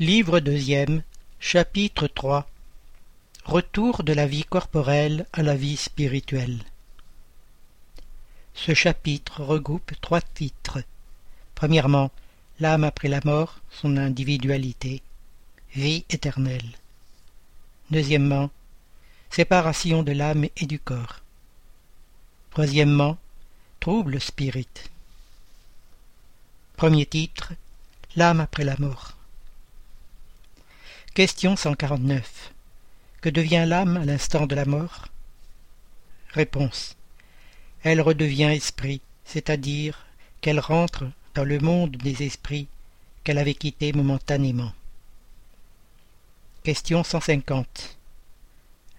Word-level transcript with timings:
Livre 0.00 0.40
deuxième, 0.40 1.04
chapitre 1.38 2.08
3 2.08 2.50
Retour 3.44 4.02
de 4.02 4.12
la 4.12 4.26
vie 4.26 4.42
corporelle 4.42 5.24
à 5.32 5.44
la 5.44 5.54
vie 5.54 5.76
spirituelle. 5.76 6.58
Ce 8.54 8.74
chapitre 8.74 9.44
regroupe 9.44 9.92
trois 10.00 10.20
titres. 10.20 10.82
Premièrement, 11.54 12.10
l'âme 12.58 12.82
après 12.82 13.06
la 13.06 13.20
mort, 13.24 13.60
son 13.70 13.96
individualité, 13.96 15.00
vie 15.76 16.04
éternelle. 16.10 16.72
Deuxièmement, 17.92 18.50
séparation 19.30 20.02
de 20.02 20.10
l'âme 20.10 20.48
et 20.56 20.66
du 20.66 20.80
corps. 20.80 21.20
Troisièmement, 22.50 23.16
trouble 23.78 24.20
spirit. 24.20 24.66
Premier 26.76 27.06
titre, 27.06 27.52
l'âme 28.16 28.40
après 28.40 28.64
la 28.64 28.76
mort. 28.80 29.14
Question 31.14 31.54
149. 31.54 32.52
Que 33.20 33.28
devient 33.28 33.66
l'âme 33.68 33.98
à 33.98 34.04
l'instant 34.04 34.48
de 34.48 34.56
la 34.56 34.64
mort? 34.64 35.06
Réponse. 36.30 36.96
Elle 37.84 38.00
redevient 38.00 38.50
esprit, 38.52 39.00
c'est-à-dire 39.24 40.06
qu'elle 40.40 40.58
rentre 40.58 41.04
dans 41.36 41.44
le 41.44 41.60
monde 41.60 41.96
des 41.98 42.24
esprits 42.24 42.66
qu'elle 43.22 43.38
avait 43.38 43.54
quitté 43.54 43.92
momentanément. 43.92 44.72
Question 46.64 47.04
150. 47.04 47.96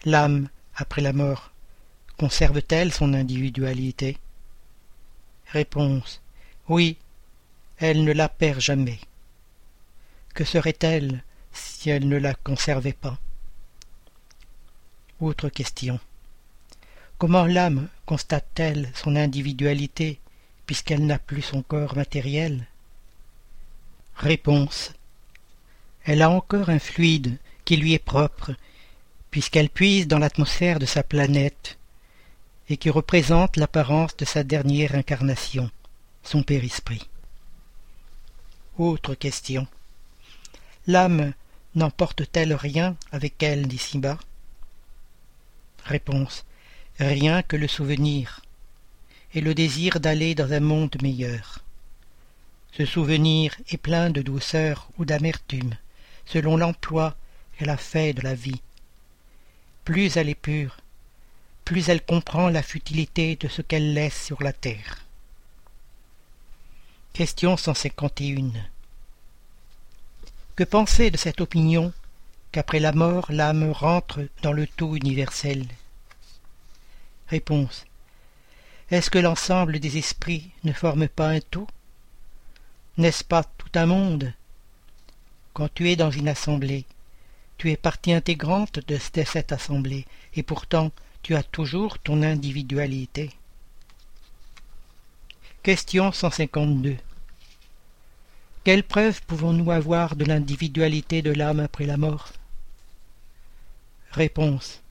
L'âme, 0.05 0.47
après 0.77 1.01
la 1.01 1.11
mort, 1.11 1.51
conserve-t-elle 2.17 2.93
son 2.93 3.13
individualité? 3.13 4.17
Réponse. 5.47 6.21
Oui, 6.69 6.95
elle 7.77 8.05
ne 8.05 8.13
la 8.13 8.29
perd 8.29 8.61
jamais. 8.61 9.01
Que 10.33 10.45
serait-elle 10.45 11.21
si 11.55 11.89
elle 11.89 12.07
ne 12.07 12.17
la 12.17 12.33
conservait 12.33 12.93
pas 12.93 13.17
Autre 15.19 15.49
question. 15.49 15.99
Comment 17.17 17.45
l'âme 17.45 17.87
constate-t-elle 18.05 18.91
son 18.93 19.15
individualité 19.15 20.19
puisqu'elle 20.65 21.05
n'a 21.05 21.19
plus 21.19 21.41
son 21.41 21.61
corps 21.61 21.95
matériel? 21.95 22.67
Réponse. 24.15 24.93
Elle 26.03 26.21
a 26.21 26.29
encore 26.29 26.69
un 26.69 26.79
fluide 26.79 27.37
qui 27.63 27.77
lui 27.77 27.93
est 27.93 27.99
propre, 27.99 28.53
puisqu'elle 29.31 29.69
puise 29.69 30.07
dans 30.07 30.19
l'atmosphère 30.19 30.79
de 30.79 30.85
sa 30.85 31.03
planète, 31.03 31.77
et 32.69 32.77
qui 32.77 32.89
représente 32.89 33.57
l'apparence 33.57 34.15
de 34.17 34.25
sa 34.25 34.43
dernière 34.43 34.95
incarnation, 34.95 35.69
son 36.23 36.43
père-esprit. 36.43 37.07
Autre 38.77 39.15
question. 39.15 39.67
L'âme 40.87 41.33
n'emporte-t-elle 41.75 42.53
rien 42.53 42.95
avec 43.11 43.41
elle 43.43 43.67
d'ici-bas 43.67 44.17
Réponse. 45.83 46.45
Rien 46.99 47.43
que 47.43 47.57
le 47.57 47.67
souvenir 47.67 48.41
et 49.33 49.41
le 49.41 49.53
désir 49.53 49.99
d'aller 49.99 50.33
dans 50.33 50.53
un 50.53 50.61
monde 50.61 50.95
meilleur. 51.01 51.59
Ce 52.71 52.85
souvenir 52.85 53.55
est 53.69 53.77
plein 53.77 54.09
de 54.09 54.21
douceur 54.21 54.89
ou 54.97 55.05
d'amertume, 55.05 55.75
selon 56.25 56.57
l'emploi 56.57 57.15
qu'elle 57.57 57.69
a 57.69 57.77
fait 57.77 58.13
de 58.13 58.21
la 58.21 58.33
vie. 58.33 58.61
Plus 59.83 60.17
elle 60.17 60.29
est 60.29 60.35
pure, 60.35 60.77
plus 61.65 61.89
elle 61.89 62.03
comprend 62.03 62.49
la 62.49 62.63
futilité 62.63 63.35
de 63.35 63.47
ce 63.47 63.61
qu'elle 63.61 63.93
laisse 63.93 64.25
sur 64.25 64.41
la 64.41 64.53
terre. 64.53 65.05
Question 67.13 67.55
151 67.55 68.74
que 70.55 70.63
penser 70.63 71.11
de 71.11 71.17
cette 71.17 71.41
opinion 71.41 71.91
qu'après 72.51 72.79
la 72.79 72.93
mort 72.93 73.25
l'âme 73.29 73.71
rentre 73.71 74.21
dans 74.41 74.53
le 74.53 74.67
tout 74.67 74.95
universel? 74.95 75.65
Réponse. 77.27 77.85
Est-ce 78.89 79.09
que 79.09 79.19
l'ensemble 79.19 79.79
des 79.79 79.97
esprits 79.97 80.51
ne 80.63 80.71
forme 80.71 81.07
pas 81.07 81.29
un 81.29 81.41
tout? 81.41 81.67
N'est-ce 82.97 83.23
pas 83.23 83.43
tout 83.43 83.71
un 83.75 83.87
monde? 83.87 84.31
Quand 85.53 85.73
tu 85.73 85.89
es 85.89 85.95
dans 85.95 86.11
une 86.11 86.29
assemblée, 86.29 86.85
tu 87.57 87.71
es 87.71 87.77
partie 87.77 88.13
intégrante 88.13 88.79
de 88.87 88.97
cette 88.97 89.51
assemblée, 89.51 90.05
et 90.35 90.43
pourtant 90.43 90.91
tu 91.23 91.35
as 91.35 91.43
toujours 91.43 91.99
ton 91.99 92.21
individualité. 92.21 93.31
Question 95.63 96.11
152 96.11 96.97
quelle 98.65 98.83
preuve 98.83 99.21
pouvons-nous 99.21 99.69
avoir 99.69 100.15
de 100.15 100.25
l'individualité 100.25 101.21
de 101.21 101.31
l'âme 101.31 101.59
après 101.59 101.85
la 101.85 101.97
mort? 101.97 102.29
Réponse. 104.11 104.81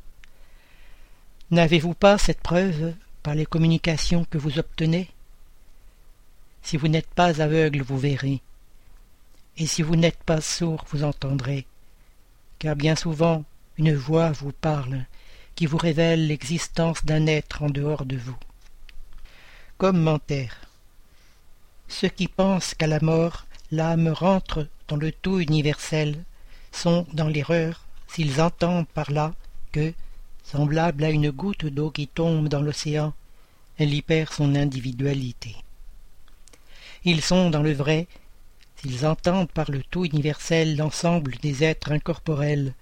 N'avez-vous 1.51 1.95
pas 1.95 2.17
cette 2.17 2.41
preuve 2.41 2.95
par 3.25 3.35
les 3.35 3.47
communications 3.47 4.25
que 4.27 4.39
vous 4.39 4.61
obtenez? 4.61 5.11
Si 6.63 6.77
vous 6.77 6.87
n'êtes 6.87 7.13
pas 7.15 7.43
aveugle, 7.43 7.83
vous 7.83 7.99
verrez. 7.99 8.41
Et 9.57 9.67
si 9.67 9.83
vous 9.83 9.97
n'êtes 9.97 10.23
pas 10.23 10.41
sourd, 10.41 10.85
vous 10.91 11.03
entendrez. 11.03 11.67
Car 12.61 12.77
bien 12.77 12.95
souvent, 12.95 13.45
une 13.77 13.95
voix 13.97 14.31
vous 14.31 14.53
parle 14.53 15.05
qui 15.57 15.67
vous 15.67 15.79
révèle 15.79 16.29
l'existence 16.29 17.05
d'un 17.05 17.27
être 17.27 17.65
en 17.65 17.71
dehors 17.71 18.07
de 18.07 18.17
vous. 18.17 18.39
Commentaire. 19.79 20.61
Ceux 21.89 22.09
qui 22.09 22.29
pensent 22.29 22.75
qu'à 22.75 22.87
la 22.87 23.01
mort 23.01 23.44
l'âme 23.71 24.09
rentre 24.09 24.67
dans 24.89 24.97
le 24.97 25.13
tout 25.13 25.41
universel 25.41 26.25
sont 26.73 27.07
dans 27.13 27.29
l'erreur 27.29 27.85
s'ils 28.09 28.41
entendent 28.41 28.89
par 28.89 29.11
là 29.11 29.35
que, 29.73 29.93
semblable 30.45 31.05
à 31.05 31.11
une 31.11 31.31
goutte 31.31 31.67
d'eau 31.67 31.91
qui 31.91 32.07
tombe 32.07 32.49
dans 32.49 32.61
l'océan, 32.61 33.13
elle 33.79 33.95
y 33.95 34.03
perd 34.03 34.33
son 34.33 34.55
individualité. 34.55 35.57
Ils 37.05 37.23
sont 37.23 37.51
dans 37.51 37.63
le 37.63 37.73
vrai 37.73 38.07
s'ils 38.77 39.07
entendent 39.07 39.51
par 39.51 39.71
le 39.71 39.83
tout 39.83 40.05
universel 40.05 40.77
l'ensemble 40.77 41.37
des 41.43 41.65
êtres 41.65 41.93
incorporels 41.93 42.75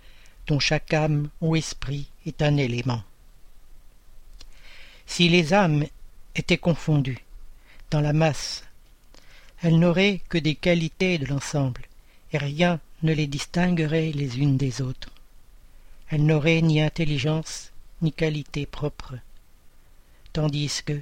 dont 0.47 0.59
chaque 0.59 0.93
âme 0.93 1.29
ou 1.41 1.57
esprit 1.57 2.09
est 2.27 2.43
un 2.43 2.57
élément. 2.57 3.03
Si 5.07 5.29
les 5.29 5.55
âmes 5.55 5.87
étaient 6.35 6.59
confondues 6.59 7.25
dans 7.91 8.01
la 8.01 8.13
masse 8.13 8.65
elles 9.63 9.79
n'auraient 9.79 10.21
que 10.29 10.39
des 10.39 10.57
qualités 10.57 11.19
de 11.19 11.27
l'ensemble, 11.27 11.83
et 12.33 12.39
rien 12.39 12.81
ne 13.05 13.13
les 13.13 13.29
distinguerait 13.29 14.11
les 14.11 14.41
unes 14.41 14.57
des 14.57 14.83
autres. 14.83 15.11
Elles 16.09 16.27
n'auraient 16.27 16.63
ni 16.63 16.81
intelligence, 16.81 17.71
ni 18.03 18.13
qualité 18.13 18.67
propre, 18.67 19.15
tandis 20.33 20.83
que, 20.85 21.01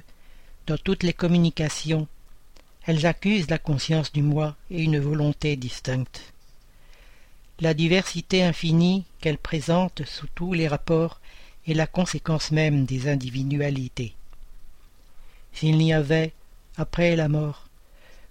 dans 0.67 0.77
toutes 0.77 1.01
les 1.01 1.13
communications, 1.13 2.07
elles 2.85 3.07
accusent 3.07 3.49
la 3.49 3.57
conscience 3.57 4.11
du 4.11 4.21
moi 4.21 4.55
et 4.69 4.83
une 4.83 4.99
volonté 4.99 5.55
distincte. 5.55 6.33
La 7.59 7.73
diversité 7.73 8.43
infinie 8.43 9.05
qu'elles 9.19 9.37
présentent 9.39 10.05
sous 10.05 10.27
tous 10.35 10.53
les 10.53 10.67
rapports 10.67 11.19
est 11.67 11.73
la 11.73 11.87
conséquence 11.87 12.51
même 12.51 12.85
des 12.85 13.07
individualités. 13.07 14.13
S'il 15.53 15.77
n'y 15.77 15.93
avait, 15.93 16.33
après 16.77 17.15
la 17.15 17.27
mort, 17.27 17.67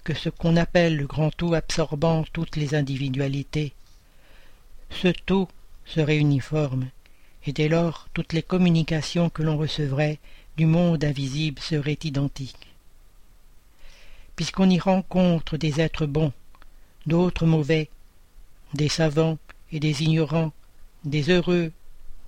que 0.04 0.14
ce 0.14 0.28
qu'on 0.28 0.56
appelle 0.56 0.96
le 0.96 1.06
grand 1.06 1.30
tout 1.30 1.54
absorbant 1.54 2.24
toutes 2.32 2.56
les 2.56 2.74
individualités. 2.74 3.72
Ce 4.90 5.08
tout 5.08 5.48
serait 5.84 6.18
uniforme, 6.18 6.88
et 7.46 7.52
dès 7.52 7.68
lors 7.68 8.08
toutes 8.14 8.32
les 8.32 8.42
communications 8.42 9.30
que 9.30 9.42
l'on 9.42 9.56
recevrait 9.56 10.18
du 10.56 10.66
monde 10.66 11.04
invisible 11.04 11.60
seraient 11.60 11.98
identiques. 12.02 12.68
Puisqu'on 14.36 14.70
y 14.70 14.78
rencontre 14.78 15.56
des 15.56 15.80
êtres 15.80 16.06
bons, 16.06 16.32
d'autres 17.06 17.46
mauvais, 17.46 17.88
des 18.74 18.88
savants 18.88 19.38
et 19.72 19.80
des 19.80 20.02
ignorants, 20.02 20.52
des 21.04 21.30
heureux 21.30 21.72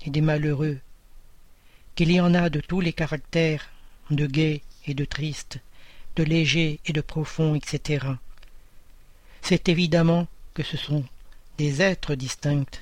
et 0.04 0.10
des 0.10 0.20
malheureux, 0.20 0.78
qu'il 1.94 2.10
y 2.10 2.20
en 2.20 2.34
a 2.34 2.50
de 2.50 2.60
tous 2.60 2.80
les 2.80 2.92
caractères, 2.92 3.68
de 4.10 4.26
gais 4.26 4.62
et 4.86 4.94
de 4.94 5.04
tristes, 5.04 5.60
de 6.16 6.22
léger 6.22 6.80
et 6.86 6.92
de 6.92 7.00
profond, 7.00 7.54
etc. 7.54 8.06
C'est 9.40 9.68
évidemment 9.68 10.26
que 10.54 10.62
ce 10.62 10.76
sont 10.76 11.04
des 11.58 11.82
êtres 11.82 12.14
distincts. 12.14 12.80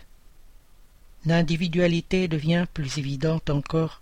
L'individualité 1.26 2.28
devient 2.28 2.66
plus 2.72 2.98
évidente 2.98 3.50
encore 3.50 4.00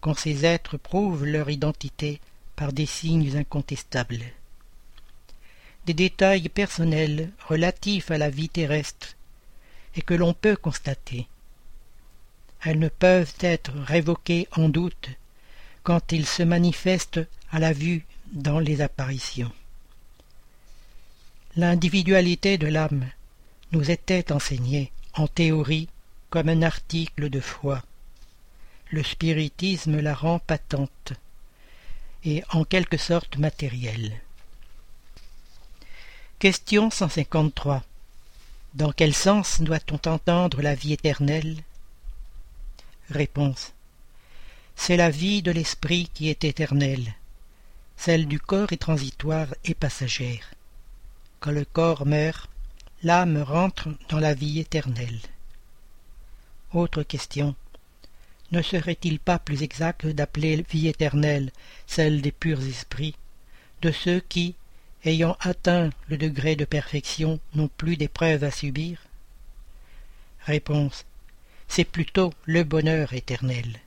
quand 0.00 0.14
ces 0.14 0.44
êtres 0.44 0.76
prouvent 0.76 1.24
leur 1.24 1.50
identité 1.50 2.20
par 2.54 2.72
des 2.72 2.86
signes 2.86 3.36
incontestables. 3.36 4.22
Des 5.84 5.94
détails 5.94 6.48
personnels 6.48 7.30
relatifs 7.48 8.10
à 8.10 8.18
la 8.18 8.30
vie 8.30 8.48
terrestre 8.48 9.16
et 9.94 10.02
que 10.02 10.14
l'on 10.14 10.34
peut 10.34 10.56
constater. 10.56 11.28
Elles 12.62 12.78
ne 12.78 12.88
peuvent 12.88 13.34
être 13.40 13.72
révoquées 13.72 14.48
en 14.52 14.68
doute 14.68 15.10
quand 15.82 16.12
ils 16.12 16.26
se 16.26 16.42
manifestent 16.42 17.20
à 17.50 17.58
la 17.58 17.72
vue 17.72 18.04
dans 18.32 18.58
les 18.58 18.80
apparitions. 18.80 19.52
L'individualité 21.56 22.58
de 22.58 22.66
l'âme 22.66 23.08
nous 23.72 23.90
était 23.90 24.32
enseigné, 24.32 24.92
en 25.14 25.26
théorie, 25.26 25.88
comme 26.30 26.48
un 26.48 26.62
article 26.62 27.30
de 27.30 27.40
foi. 27.40 27.82
Le 28.90 29.02
spiritisme 29.02 30.00
la 30.00 30.14
rend 30.14 30.38
patente 30.38 31.12
et 32.24 32.42
en 32.52 32.64
quelque 32.64 32.96
sorte 32.96 33.38
matérielle. 33.38 34.20
Question 36.38 36.90
153. 36.90 37.82
Dans 38.74 38.92
quel 38.92 39.14
sens 39.14 39.62
doit-on 39.62 40.10
entendre 40.10 40.60
la 40.60 40.74
vie 40.74 40.92
éternelle? 40.92 41.56
Réponse. 43.08 43.72
C'est 44.74 44.98
la 44.98 45.08
vie 45.08 45.40
de 45.40 45.50
l'esprit 45.50 46.10
qui 46.12 46.28
est 46.28 46.44
éternelle. 46.44 47.14
Celle 47.96 48.26
du 48.26 48.38
corps 48.38 48.72
est 48.72 48.82
transitoire 48.82 49.48
et 49.64 49.74
passagère. 49.74 50.52
Quand 51.40 51.50
le 51.50 51.64
corps 51.64 52.06
meurt, 52.06 52.48
l'âme 53.02 53.42
rentre 53.42 53.88
dans 54.08 54.20
la 54.20 54.34
vie 54.34 54.60
éternelle. 54.60 55.20
Autre 56.72 57.02
question. 57.02 57.54
Ne 58.52 58.62
serait-il 58.62 59.18
pas 59.18 59.38
plus 59.38 59.62
exact 59.62 60.06
d'appeler 60.06 60.64
vie 60.70 60.88
éternelle 60.88 61.50
celle 61.86 62.22
des 62.22 62.32
purs 62.32 62.64
esprits, 62.64 63.16
de 63.82 63.90
ceux 63.90 64.20
qui, 64.20 64.54
ayant 65.04 65.36
atteint 65.40 65.90
le 66.08 66.16
degré 66.16 66.54
de 66.56 66.64
perfection, 66.64 67.40
n'ont 67.54 67.68
plus 67.68 67.96
d'épreuves 67.96 68.44
à 68.44 68.50
subir? 68.50 69.00
Réponse. 70.44 71.04
C'est 71.68 71.84
plutôt 71.84 72.32
le 72.44 72.62
bonheur 72.62 73.12
éternel. 73.12 73.80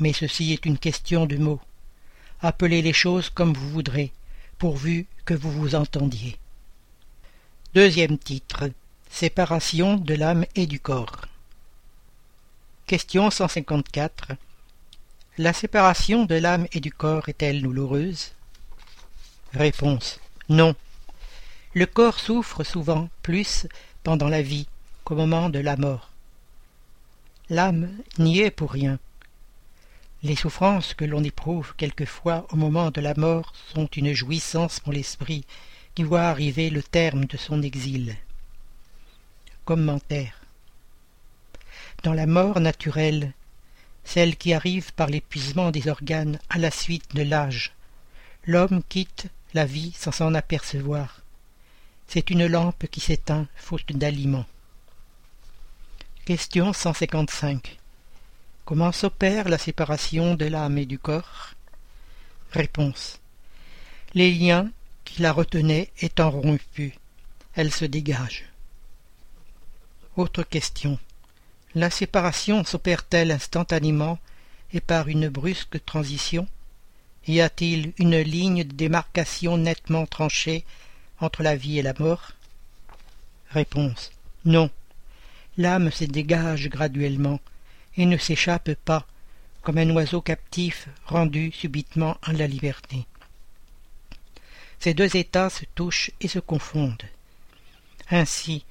Mais 0.00 0.12
ceci 0.12 0.52
est 0.52 0.66
une 0.66 0.78
question 0.78 1.26
de 1.26 1.36
mots. 1.36 1.60
Appelez 2.42 2.82
les 2.82 2.92
choses 2.92 3.30
comme 3.30 3.54
vous 3.54 3.70
voudrez, 3.70 4.12
pourvu 4.58 5.06
que 5.24 5.34
vous 5.34 5.50
vous 5.50 5.74
entendiez. 5.74 6.38
Deuxième 7.74 8.18
titre. 8.18 8.70
Séparation 9.10 9.96
de 9.96 10.14
l'âme 10.14 10.44
et 10.54 10.66
du 10.66 10.80
corps. 10.80 11.22
Question 12.86 13.30
154. 13.30 14.32
La 15.38 15.52
séparation 15.52 16.24
de 16.24 16.34
l'âme 16.34 16.66
et 16.72 16.80
du 16.80 16.92
corps 16.92 17.28
est-elle 17.28 17.62
douloureuse? 17.62 18.32
Réponse. 19.52 20.20
Non. 20.48 20.74
Le 21.74 21.86
corps 21.86 22.20
souffre 22.20 22.64
souvent 22.64 23.08
plus 23.22 23.66
pendant 24.02 24.28
la 24.28 24.42
vie 24.42 24.68
qu'au 25.04 25.14
moment 25.14 25.48
de 25.48 25.58
la 25.58 25.76
mort. 25.76 26.10
L'âme 27.48 27.90
n'y 28.18 28.40
est 28.40 28.50
pour 28.50 28.72
rien. 28.72 28.98
Les 30.22 30.36
souffrances 30.36 30.94
que 30.94 31.04
l'on 31.04 31.22
éprouve 31.22 31.74
quelquefois 31.76 32.46
au 32.50 32.56
moment 32.56 32.90
de 32.90 33.00
la 33.00 33.14
mort 33.14 33.52
sont 33.74 33.86
une 33.86 34.12
jouissance 34.12 34.80
pour 34.80 34.92
l'esprit 34.92 35.44
qui 35.94 36.02
voit 36.02 36.22
arriver 36.22 36.70
le 36.70 36.82
terme 36.82 37.26
de 37.26 37.36
son 37.36 37.62
exil. 37.62 38.16
Commentaire. 39.64 40.40
Dans 42.02 42.14
la 42.14 42.26
mort 42.26 42.60
naturelle, 42.60 43.32
celle 44.04 44.36
qui 44.36 44.52
arrive 44.52 44.92
par 44.94 45.08
l'épuisement 45.08 45.70
des 45.70 45.88
organes 45.88 46.38
à 46.48 46.58
la 46.58 46.70
suite 46.70 47.14
de 47.14 47.22
l'âge, 47.22 47.72
l'homme 48.46 48.82
quitte 48.88 49.26
la 49.54 49.64
vie 49.64 49.92
sans 49.98 50.12
s'en 50.12 50.34
apercevoir. 50.34 51.20
C'est 52.06 52.30
une 52.30 52.46
lampe 52.46 52.86
qui 52.86 53.00
s'éteint 53.00 53.48
faute 53.56 53.92
d'aliments. 53.92 54.46
Question 56.24 56.72
155. 56.72 57.78
Comment 58.66 58.90
s'opère 58.90 59.48
la 59.48 59.58
séparation 59.58 60.34
de 60.34 60.44
l'âme 60.46 60.76
et 60.76 60.86
du 60.86 60.98
corps? 60.98 61.52
Réponse. 62.50 63.20
Les 64.12 64.32
liens 64.32 64.72
qui 65.04 65.22
la 65.22 65.32
retenaient 65.32 65.92
étant 66.00 66.32
rompus, 66.32 66.92
elle 67.54 67.70
se 67.70 67.84
dégage. 67.84 68.46
Autre 70.16 70.42
question. 70.42 70.98
La 71.76 71.90
séparation 71.90 72.64
s'opère-t-elle 72.64 73.30
instantanément 73.30 74.18
et 74.72 74.80
par 74.80 75.06
une 75.06 75.28
brusque 75.28 75.84
transition? 75.84 76.48
Y 77.28 77.42
a-t-il 77.42 77.92
une 77.98 78.18
ligne 78.18 78.64
de 78.64 78.74
démarcation 78.74 79.58
nettement 79.58 80.06
tranchée 80.06 80.64
entre 81.20 81.44
la 81.44 81.54
vie 81.54 81.78
et 81.78 81.82
la 81.82 81.94
mort? 81.96 82.32
Réponse. 83.50 84.10
Non. 84.44 84.70
L'âme 85.56 85.92
se 85.92 86.02
dégage 86.02 86.68
graduellement 86.68 87.38
et 87.96 88.06
ne 88.06 88.16
s'échappe 88.16 88.74
pas, 88.74 89.06
comme 89.62 89.78
un 89.78 89.90
oiseau 89.90 90.20
captif 90.20 90.88
rendu 91.06 91.52
subitement 91.52 92.16
à 92.22 92.32
la 92.32 92.46
liberté. 92.46 93.06
Ces 94.78 94.94
deux 94.94 95.16
états 95.16 95.50
se 95.50 95.64
touchent 95.74 96.10
et 96.20 96.28
se 96.28 96.38
confondent. 96.38 97.02
Ainsi, 98.10 98.64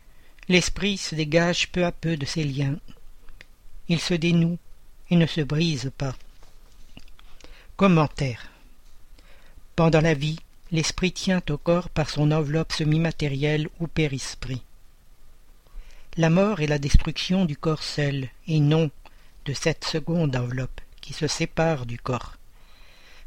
l'esprit 0.47 0.97
se 0.97 1.15
dégage 1.15 1.69
peu 1.71 1.85
à 1.85 1.91
peu 1.91 2.15
de 2.15 2.25
ses 2.25 2.43
liens. 2.43 2.77
Il 3.89 3.99
se 3.99 4.13
dénoue 4.13 4.57
et 5.09 5.15
ne 5.15 5.25
se 5.25 5.41
brise 5.41 5.91
pas. 5.97 6.15
Commentaire. 7.75 8.49
Pendant 9.75 10.01
la 10.01 10.13
vie, 10.13 10.39
l'esprit 10.71 11.11
tient 11.11 11.41
au 11.49 11.57
corps 11.57 11.89
par 11.89 12.09
son 12.09 12.31
enveloppe 12.31 12.71
semi-matérielle 12.71 13.67
ou 13.79 13.87
périsprit. 13.87 14.61
La 16.17 16.29
mort 16.29 16.61
est 16.61 16.67
la 16.67 16.79
destruction 16.79 17.43
du 17.43 17.57
corps 17.57 17.83
seul, 17.83 18.29
et 18.47 18.61
non 18.61 18.89
de 19.45 19.53
cette 19.53 19.85
seconde 19.85 20.35
enveloppe 20.35 20.81
qui 21.01 21.13
se 21.13 21.27
sépare 21.27 21.85
du 21.85 21.99
corps, 21.99 22.37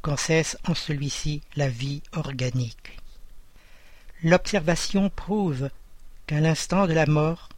quand 0.03 0.17
cesse 0.17 0.59
en 0.67 0.75
celui-ci 0.75 1.43
la 1.57 1.69
vie 1.69 2.03
organique. 2.13 2.99
L'observation 4.23 5.11
prouve 5.11 5.71
qu'à 6.27 6.41
l'instant 6.41 6.87
de 6.87 6.93
la 6.93 7.07
mort, 7.07 7.49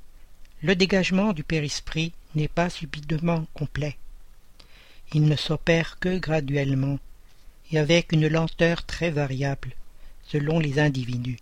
le 0.62 0.76
dégagement 0.76 1.32
du 1.32 1.42
périsprit 1.42 2.12
n'est 2.34 2.48
pas 2.48 2.68
subitement 2.68 3.46
complet. 3.54 3.96
Il 5.12 5.24
ne 5.24 5.36
s'opère 5.36 5.98
que 5.98 6.18
graduellement 6.18 6.98
et 7.72 7.78
avec 7.78 8.12
une 8.12 8.28
lenteur 8.28 8.84
très 8.84 9.10
variable 9.10 9.72
selon 10.22 10.58
les 10.58 10.78
individus. 10.78 11.38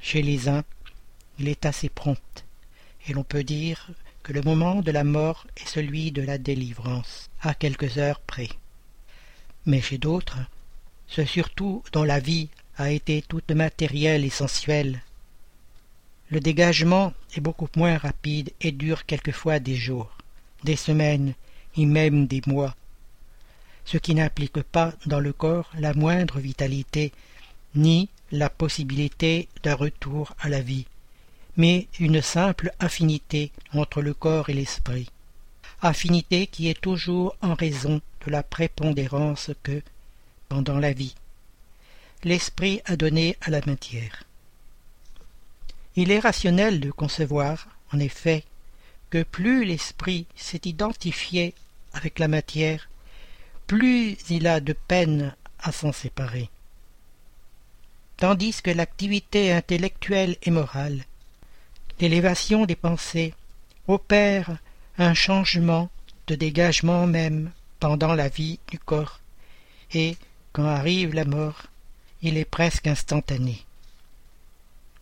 Chez 0.00 0.22
les 0.22 0.48
uns, 0.48 0.64
il 1.38 1.48
est 1.48 1.66
assez 1.66 1.88
prompt, 1.88 2.44
et 3.06 3.12
l'on 3.12 3.22
peut 3.22 3.44
dire 3.44 3.90
le 4.28 4.42
moment 4.42 4.82
de 4.82 4.90
la 4.90 5.04
mort 5.04 5.46
est 5.56 5.68
celui 5.68 6.12
de 6.12 6.20
la 6.20 6.36
délivrance, 6.36 7.30
à 7.40 7.54
quelques 7.54 7.96
heures 7.96 8.20
près. 8.20 8.50
Mais 9.64 9.80
chez 9.80 9.96
d'autres, 9.96 10.38
ceux 11.06 11.24
surtout 11.24 11.82
dont 11.92 12.04
la 12.04 12.20
vie 12.20 12.48
a 12.76 12.90
été 12.90 13.22
toute 13.22 13.50
matérielle 13.50 14.24
et 14.26 14.30
sensuelle, 14.30 15.02
le 16.30 16.40
dégagement 16.40 17.14
est 17.34 17.40
beaucoup 17.40 17.68
moins 17.74 17.96
rapide 17.96 18.52
et 18.60 18.70
dure 18.70 19.06
quelquefois 19.06 19.60
des 19.60 19.76
jours, 19.76 20.10
des 20.62 20.76
semaines 20.76 21.32
et 21.78 21.86
même 21.86 22.26
des 22.26 22.42
mois, 22.46 22.76
ce 23.86 23.96
qui 23.96 24.14
n'implique 24.14 24.62
pas 24.62 24.92
dans 25.06 25.20
le 25.20 25.32
corps 25.32 25.70
la 25.78 25.94
moindre 25.94 26.38
vitalité 26.38 27.12
ni 27.74 28.10
la 28.30 28.50
possibilité 28.50 29.48
d'un 29.62 29.74
retour 29.74 30.34
à 30.38 30.50
la 30.50 30.60
vie 30.60 30.86
mais 31.58 31.88
une 31.98 32.22
simple 32.22 32.72
affinité 32.78 33.50
entre 33.74 34.00
le 34.00 34.14
corps 34.14 34.48
et 34.48 34.54
l'esprit, 34.54 35.10
affinité 35.82 36.46
qui 36.46 36.68
est 36.68 36.80
toujours 36.80 37.36
en 37.42 37.54
raison 37.54 38.00
de 38.24 38.30
la 38.30 38.44
prépondérance 38.44 39.50
que, 39.64 39.82
pendant 40.48 40.78
la 40.78 40.92
vie, 40.92 41.16
l'esprit 42.22 42.80
a 42.84 42.96
donnée 42.96 43.36
à 43.40 43.50
la 43.50 43.60
matière. 43.66 44.22
Il 45.96 46.12
est 46.12 46.20
rationnel 46.20 46.78
de 46.78 46.92
concevoir, 46.92 47.66
en 47.92 47.98
effet, 47.98 48.44
que 49.10 49.24
plus 49.24 49.64
l'esprit 49.64 50.26
s'est 50.36 50.60
identifié 50.64 51.54
avec 51.92 52.20
la 52.20 52.28
matière, 52.28 52.88
plus 53.66 54.16
il 54.30 54.46
a 54.46 54.60
de 54.60 54.74
peine 54.74 55.34
à 55.58 55.72
s'en 55.72 55.90
séparer. 55.90 56.50
Tandis 58.16 58.62
que 58.62 58.70
l'activité 58.70 59.52
intellectuelle 59.52 60.36
et 60.42 60.50
morale 60.52 61.04
l'élévation 62.00 62.64
des 62.64 62.76
pensées 62.76 63.34
opère 63.86 64.58
un 64.98 65.14
changement 65.14 65.90
de 66.26 66.34
dégagement 66.34 67.06
même 67.06 67.50
pendant 67.80 68.14
la 68.14 68.28
vie 68.28 68.58
du 68.70 68.78
corps, 68.78 69.20
et, 69.92 70.16
quand 70.52 70.66
arrive 70.66 71.14
la 71.14 71.24
mort, 71.24 71.64
il 72.22 72.36
est 72.36 72.44
presque 72.44 72.86
instantané. 72.86 73.64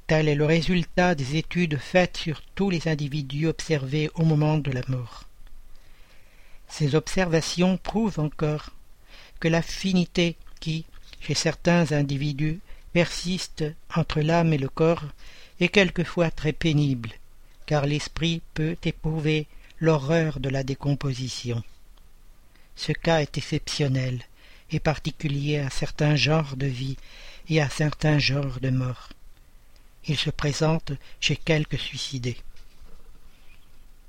Tel 0.06 0.28
est 0.28 0.34
le 0.34 0.44
résultat 0.44 1.14
des 1.14 1.36
études 1.36 1.78
faites 1.78 2.16
sur 2.16 2.42
tous 2.54 2.70
les 2.70 2.86
individus 2.86 3.48
observés 3.48 4.10
au 4.14 4.24
moment 4.24 4.58
de 4.58 4.70
la 4.70 4.82
mort. 4.88 5.24
Ces 6.68 6.94
observations 6.94 7.76
prouvent 7.76 8.20
encore 8.20 8.70
que 9.40 9.48
l'affinité 9.48 10.36
qui, 10.60 10.84
chez 11.20 11.34
certains 11.34 11.92
individus, 11.92 12.60
persiste 12.92 13.64
entre 13.94 14.20
l'âme 14.20 14.52
et 14.52 14.58
le 14.58 14.68
corps 14.68 15.04
est 15.60 15.68
quelquefois 15.68 16.30
très 16.30 16.52
pénible, 16.52 17.10
car 17.66 17.86
l'esprit 17.86 18.42
peut 18.54 18.76
éprouver 18.84 19.46
l'horreur 19.80 20.40
de 20.40 20.48
la 20.48 20.62
décomposition. 20.62 21.62
Ce 22.76 22.92
cas 22.92 23.20
est 23.20 23.38
exceptionnel 23.38 24.22
et 24.70 24.80
particulier 24.80 25.58
à 25.58 25.70
certains 25.70 26.16
genres 26.16 26.56
de 26.56 26.66
vie 26.66 26.96
et 27.48 27.60
à 27.60 27.68
certains 27.68 28.18
genres 28.18 28.60
de 28.60 28.70
mort. 28.70 29.10
il 30.08 30.16
se 30.16 30.30
présente 30.30 30.92
chez 31.20 31.36
quelques 31.36 31.78
suicidés. 31.78 32.36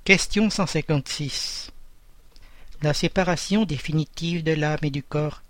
Question 0.03 0.49
156. 0.49 1.71
La 2.83 2.93
séparation 2.93 3.65
définitive 3.65 4.43
de 4.43 4.51
l'âme 4.51 4.79
et 4.83 4.91
du 4.91 5.01
corps 5.01 5.41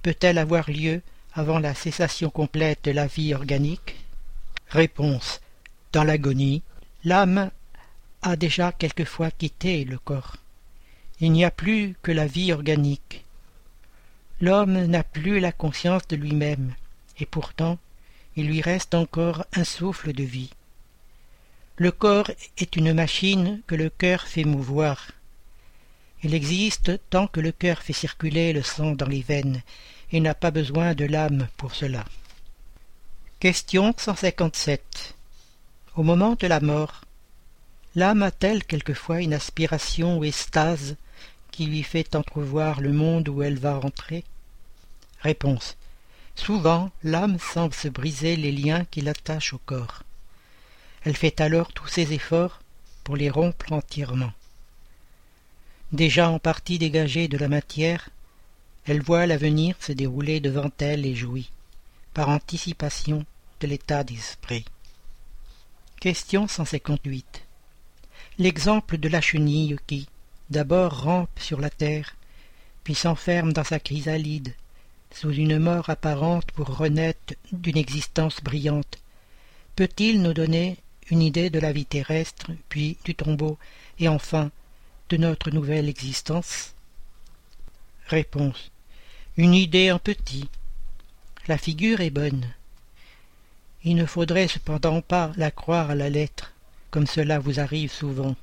peut-elle 0.00 0.38
avoir 0.38 0.70
lieu 0.70 1.02
avant 1.34 1.58
la 1.58 1.74
cessation 1.74 2.30
complète 2.30 2.84
de 2.84 2.90
la 2.90 3.06
vie 3.06 3.34
organique? 3.34 4.01
Réponse. 4.72 5.42
Dans 5.92 6.02
l'agonie, 6.02 6.62
l'âme 7.04 7.50
a 8.22 8.36
déjà 8.36 8.72
quelquefois 8.72 9.30
quitté 9.30 9.84
le 9.84 9.98
corps. 9.98 10.38
Il 11.20 11.32
n'y 11.32 11.44
a 11.44 11.50
plus 11.50 11.94
que 12.00 12.10
la 12.10 12.26
vie 12.26 12.54
organique. 12.54 13.26
L'homme 14.40 14.86
n'a 14.86 15.04
plus 15.04 15.40
la 15.40 15.52
conscience 15.52 16.08
de 16.08 16.16
lui-même, 16.16 16.74
et 17.18 17.26
pourtant 17.26 17.78
il 18.34 18.46
lui 18.46 18.62
reste 18.62 18.94
encore 18.94 19.44
un 19.52 19.64
souffle 19.64 20.14
de 20.14 20.24
vie. 20.24 20.54
Le 21.76 21.92
corps 21.92 22.30
est 22.56 22.74
une 22.74 22.94
machine 22.94 23.60
que 23.66 23.74
le 23.74 23.90
cœur 23.90 24.22
fait 24.22 24.44
mouvoir. 24.44 25.10
Il 26.22 26.32
existe 26.32 26.98
tant 27.10 27.26
que 27.26 27.40
le 27.40 27.52
cœur 27.52 27.82
fait 27.82 27.92
circuler 27.92 28.54
le 28.54 28.62
sang 28.62 28.92
dans 28.92 29.06
les 29.06 29.20
veines 29.20 29.60
et 30.12 30.20
n'a 30.20 30.34
pas 30.34 30.50
besoin 30.50 30.94
de 30.94 31.04
l'âme 31.04 31.46
pour 31.58 31.74
cela. 31.74 32.06
Question 33.42 33.92
157. 33.98 35.16
Au 35.96 36.04
moment 36.04 36.36
de 36.38 36.46
la 36.46 36.60
mort, 36.60 37.00
l'âme 37.96 38.22
a-t-elle 38.22 38.62
quelquefois 38.62 39.20
une 39.20 39.34
aspiration 39.34 40.18
ou 40.18 40.22
extase 40.22 40.94
qui 41.50 41.66
lui 41.66 41.82
fait 41.82 42.14
entrevoir 42.14 42.80
le 42.80 42.92
monde 42.92 43.28
où 43.28 43.42
elle 43.42 43.58
va 43.58 43.74
rentrer? 43.74 44.22
Réponse. 45.22 45.76
Souvent, 46.36 46.92
l'âme 47.02 47.40
semble 47.40 47.74
se 47.74 47.88
briser 47.88 48.36
les 48.36 48.52
liens 48.52 48.84
qui 48.92 49.00
l'attachent 49.00 49.54
au 49.54 49.60
corps. 49.66 50.04
Elle 51.02 51.16
fait 51.16 51.40
alors 51.40 51.72
tous 51.72 51.88
ses 51.88 52.12
efforts 52.12 52.60
pour 53.02 53.16
les 53.16 53.28
rompre 53.28 53.72
entièrement. 53.72 54.32
Déjà 55.90 56.30
en 56.30 56.38
partie 56.38 56.78
dégagée 56.78 57.26
de 57.26 57.38
la 57.38 57.48
matière, 57.48 58.08
elle 58.86 59.02
voit 59.02 59.26
l'avenir 59.26 59.74
se 59.80 59.90
dérouler 59.90 60.38
devant 60.38 60.70
elle 60.78 61.04
et 61.04 61.16
jouit, 61.16 61.50
par 62.14 62.28
anticipation 62.28 63.26
de 63.62 63.68
l'état 63.68 64.02
d'esprit. 64.02 64.64
Question 66.00 66.48
158. 66.48 67.42
L'exemple 68.38 68.98
de 68.98 69.08
la 69.08 69.20
chenille 69.20 69.76
qui, 69.86 70.08
d'abord 70.50 71.04
rampe 71.04 71.38
sur 71.38 71.60
la 71.60 71.70
terre, 71.70 72.16
puis 72.82 72.96
s'enferme 72.96 73.52
dans 73.52 73.62
sa 73.62 73.78
chrysalide, 73.78 74.52
sous 75.12 75.30
une 75.30 75.60
mort 75.60 75.90
apparente 75.90 76.50
pour 76.50 76.76
renaître 76.76 77.34
d'une 77.52 77.76
existence 77.76 78.42
brillante, 78.42 78.98
peut-il 79.76 80.22
nous 80.22 80.34
donner 80.34 80.78
une 81.10 81.22
idée 81.22 81.48
de 81.48 81.60
la 81.60 81.72
vie 81.72 81.86
terrestre, 81.86 82.50
puis 82.68 82.96
du 83.04 83.14
tombeau, 83.14 83.58
et 84.00 84.08
enfin 84.08 84.50
de 85.08 85.16
notre 85.16 85.52
nouvelle 85.52 85.88
existence? 85.88 86.74
Réponse. 88.08 88.72
Une 89.36 89.54
idée 89.54 89.92
en 89.92 90.00
petit. 90.00 90.48
La 91.46 91.58
figure 91.58 92.00
est 92.00 92.10
bonne. 92.10 92.52
Il 93.84 93.96
ne 93.96 94.06
faudrait 94.06 94.48
cependant 94.48 95.00
pas 95.00 95.32
la 95.36 95.50
croire 95.50 95.90
à 95.90 95.94
la 95.94 96.08
lettre, 96.08 96.52
comme 96.90 97.06
cela 97.06 97.38
vous 97.40 97.58
arrive 97.58 97.92
souvent. 97.92 98.36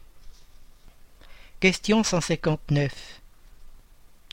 Question 1.62 2.04
159. 2.04 3.22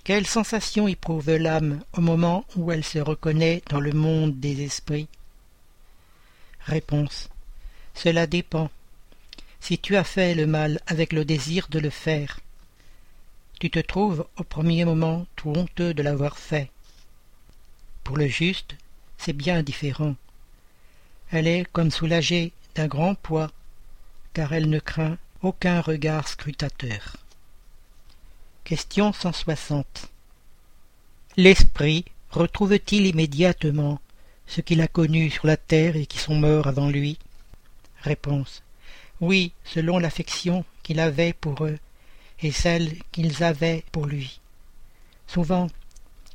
Quelle 0.02 0.26
sensation 0.26 0.88
éprouve 0.88 1.30
l'âme 1.32 1.82
au 1.92 2.00
moment 2.00 2.44
où 2.56 2.70
elle 2.72 2.84
se 2.84 2.98
reconnaît 2.98 3.62
dans 3.70 3.80
le 3.80 3.92
monde 3.92 4.38
des 4.40 4.62
esprits? 4.62 5.08
Réponse. 6.60 7.28
Cela 7.94 8.26
dépend. 8.26 8.70
Si 9.60 9.78
tu 9.78 9.96
as 9.96 10.04
fait 10.04 10.34
le 10.34 10.46
mal 10.46 10.80
avec 10.86 11.12
le 11.12 11.24
désir 11.24 11.68
de 11.68 11.78
le 11.78 11.90
faire, 11.90 12.40
tu 13.58 13.70
te 13.70 13.78
trouves 13.78 14.26
au 14.36 14.44
premier 14.44 14.84
moment 14.84 15.26
tout 15.34 15.50
honteux 15.50 15.94
de 15.94 16.02
l'avoir 16.02 16.38
fait. 16.38 16.70
Pour 18.04 18.16
le 18.16 18.28
juste, 18.28 18.74
c'est 19.18 19.32
bien 19.32 19.62
différent. 19.62 20.14
Elle 21.32 21.48
est 21.48 21.66
comme 21.72 21.90
soulagée 21.90 22.52
d'un 22.74 22.86
grand 22.86 23.14
poids, 23.14 23.50
car 24.32 24.52
elle 24.52 24.70
ne 24.70 24.78
craint 24.78 25.18
aucun 25.42 25.80
regard 25.80 26.28
scrutateur. 26.28 27.16
Question 28.64 29.12
160. 29.12 30.10
L'esprit 31.36 32.04
retrouve-t-il 32.30 33.06
immédiatement 33.06 34.00
ceux 34.46 34.62
qu'il 34.62 34.80
a 34.80 34.88
connus 34.88 35.30
sur 35.30 35.46
la 35.46 35.56
terre 35.56 35.96
et 35.96 36.06
qui 36.06 36.18
sont 36.18 36.36
morts 36.36 36.66
avant 36.66 36.88
lui? 36.88 37.18
Réponse. 38.02 38.62
Oui, 39.20 39.52
selon 39.64 39.98
l'affection 39.98 40.64
qu'il 40.82 41.00
avait 41.00 41.32
pour 41.32 41.64
eux 41.64 41.78
et 42.40 42.52
celle 42.52 42.94
qu'ils 43.12 43.42
avaient 43.42 43.84
pour 43.90 44.06
lui. 44.06 44.40
Souvent, 45.26 45.68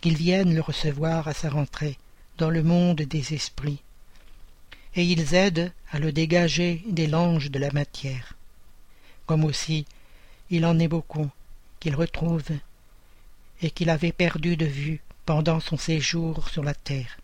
qu'ils 0.02 0.18
viennent 0.18 0.54
le 0.54 0.62
recevoir 0.62 1.28
à 1.28 1.34
sa 1.34 1.50
rentrée 1.50 1.98
dans 2.38 2.50
le 2.50 2.64
monde 2.64 3.02
des 3.02 3.34
esprits, 3.34 3.82
et 4.96 5.04
ils 5.04 5.34
aident 5.34 5.72
à 5.92 6.00
le 6.00 6.12
dégager 6.12 6.84
des 6.88 7.08
langes 7.08 7.52
de 7.52 7.60
la 7.60 7.72
matière. 7.72 8.34
Comme 9.26 9.46
aussi, 9.46 9.86
il 10.50 10.66
en 10.66 10.80
est 10.80 10.88
beaucoup 10.88 11.30
qu'il 11.80 11.96
retrouve 11.96 12.50
et 13.62 13.72
qu'il 13.72 13.90
avait 13.90 14.12
perdu 14.12 14.58
de 14.58 14.66
vue 14.66 15.02
pendant 15.26 15.60
son 15.60 15.78
séjour 15.78 16.50
sur 16.50 16.64
la 16.64 16.74
terre. 16.74 17.18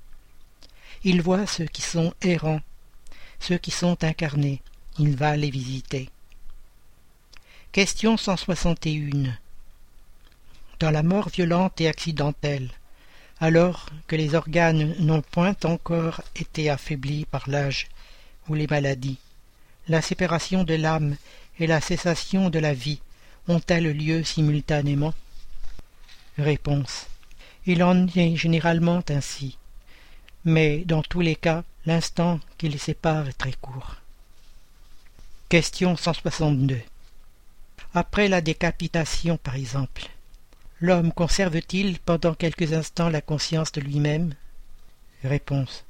Il 1.03 1.21
voit 1.21 1.45
ceux 1.45 1.65
qui 1.65 1.81
sont 1.81 2.13
errants 2.21 2.61
ceux 3.39 3.57
qui 3.57 3.71
sont 3.71 4.03
incarnés, 4.03 4.61
il 4.99 5.15
va 5.15 5.35
les 5.37 5.49
visiter. 5.49 6.09
Question 7.71 8.17
161. 8.17 9.37
Dans 10.79 10.91
la 10.91 11.03
mort 11.03 11.29
violente 11.29 11.79
et 11.81 11.87
accidentelle, 11.87 12.69
alors 13.39 13.87
que 14.07 14.15
les 14.15 14.35
organes 14.35 14.95
n'ont 14.99 15.21
point 15.21 15.55
encore 15.63 16.21
été 16.35 16.69
affaiblis 16.69 17.25
par 17.25 17.49
l'âge 17.49 17.87
ou 18.47 18.53
les 18.53 18.67
maladies, 18.67 19.19
la 19.87 20.01
séparation 20.01 20.63
de 20.63 20.73
l'âme 20.73 21.15
et 21.59 21.67
la 21.67 21.81
cessation 21.81 22.49
de 22.49 22.59
la 22.59 22.73
vie 22.73 23.01
ont-elles 23.47 23.91
lieu 23.91 24.23
simultanément? 24.23 25.13
Réponse. 26.37 27.07
Il 27.65 27.83
en 27.83 28.07
est 28.07 28.35
généralement 28.35 29.03
ainsi, 29.09 29.57
mais 30.45 30.83
dans 30.85 31.01
tous 31.01 31.21
les 31.21 31.35
cas 31.35 31.63
L'instant 31.87 32.41
qui 32.57 32.67
les 32.67 32.77
sépare 32.77 33.29
est 33.29 33.37
très 33.37 33.53
court. 33.53 33.95
Question 35.47 35.95
162. 35.95 36.81
Après 37.93 38.27
la 38.27 38.41
décapitation, 38.41 39.37
par 39.37 39.55
exemple, 39.55 40.09
l'homme 40.79 41.11
conserve-t-il 41.11 41.99
pendant 41.99 42.33
quelques 42.33 42.73
instants 42.73 43.09
la 43.09 43.21
conscience 43.21 43.71
de 43.71 43.81
lui-même? 43.81 44.33
Réponse. 45.23 45.85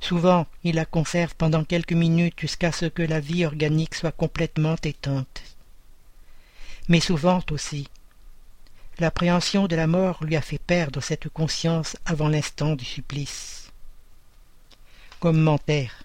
Souvent, 0.00 0.46
il 0.64 0.76
la 0.76 0.84
conserve 0.84 1.34
pendant 1.36 1.64
quelques 1.64 1.92
minutes 1.92 2.40
jusqu'à 2.40 2.72
ce 2.72 2.86
que 2.86 3.02
la 3.02 3.20
vie 3.20 3.44
organique 3.44 3.94
soit 3.94 4.12
complètement 4.12 4.76
éteinte. 4.82 5.42
Mais 6.88 7.00
souvent 7.00 7.42
aussi, 7.50 7.88
l'appréhension 8.98 9.66
de 9.66 9.76
la 9.76 9.86
mort 9.86 10.24
lui 10.24 10.36
a 10.36 10.40
fait 10.42 10.58
perdre 10.58 11.00
cette 11.00 11.28
conscience 11.28 11.96
avant 12.06 12.28
l'instant 12.28 12.76
du 12.76 12.84
supplice. 12.84 13.70
Commentaire. 15.20 16.04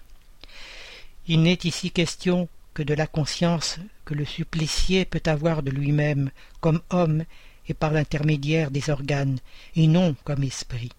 Il 1.26 1.42
n'est 1.42 1.60
ici 1.64 1.90
question 1.90 2.48
que 2.74 2.82
de 2.82 2.92
la 2.92 3.06
conscience 3.06 3.78
que 4.04 4.14
le 4.14 4.24
supplicié 4.24 5.04
peut 5.04 5.22
avoir 5.24 5.62
de 5.62 5.70
lui-même 5.70 6.30
comme 6.60 6.82
homme 6.90 7.24
et 7.68 7.74
par 7.74 7.92
l'intermédiaire 7.92 8.70
des 8.70 8.90
organes, 8.90 9.38
et 9.76 9.86
non 9.86 10.14
comme 10.24 10.42
esprit. 10.42 10.92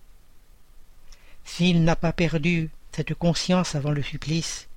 S'il 1.44 1.84
n'a 1.84 1.96
pas 1.96 2.14
perdu 2.14 2.70
cette 2.92 3.14
conscience 3.14 3.76
avant 3.76 3.92
le 3.92 4.02
supplice, 4.02 4.68